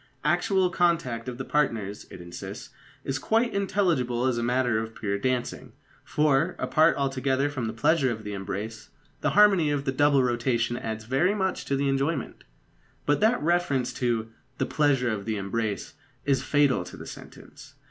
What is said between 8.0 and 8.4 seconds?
of the